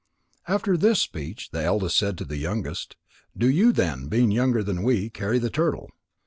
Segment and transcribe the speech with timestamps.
[0.47, 2.95] After this speech, the eldest said to the youngest:
[3.37, 5.91] "Do you then, being younger than we, carry the turtle."